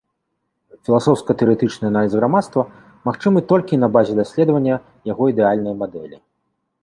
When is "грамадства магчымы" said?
2.19-3.39